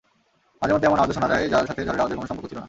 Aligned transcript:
মাঝে 0.59 0.73
মধ্যে 0.73 0.87
এমন 0.89 0.99
আওয়াজও 0.99 1.15
শোনা 1.17 1.29
যায় 1.31 1.43
যার 1.53 1.65
সাথে 1.69 1.81
ঝড়ের 1.87 2.01
আওয়াজের 2.01 2.17
কোন 2.17 2.27
সম্পর্ক 2.29 2.47
ছিল 2.49 2.55
না। 2.57 2.59